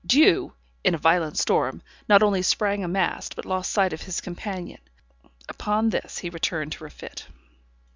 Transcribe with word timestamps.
Dew, 0.03 0.51
in 0.83 0.95
a 0.95 0.97
violent 0.97 1.37
storm, 1.37 1.83
not 2.09 2.23
only 2.23 2.41
sprang 2.41 2.83
a 2.83 2.87
mast, 2.87 3.35
but 3.35 3.45
lost 3.45 3.71
sight 3.71 3.93
of 3.93 4.01
his 4.01 4.19
companion. 4.19 4.79
Upon 5.47 5.91
this 5.91 6.23
returned 6.23 6.71
to 6.71 6.83
refit. 6.83 7.27